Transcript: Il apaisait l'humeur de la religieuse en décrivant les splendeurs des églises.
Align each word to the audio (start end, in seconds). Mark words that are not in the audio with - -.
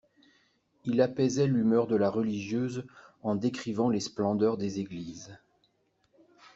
Il 0.85 0.99
apaisait 0.99 1.45
l'humeur 1.45 1.85
de 1.85 1.95
la 1.95 2.09
religieuse 2.09 2.87
en 3.21 3.35
décrivant 3.35 3.87
les 3.91 3.99
splendeurs 3.99 4.57
des 4.57 4.79
églises. 4.79 5.37